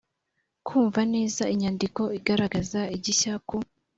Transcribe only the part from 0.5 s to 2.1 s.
kumva neza inyandiko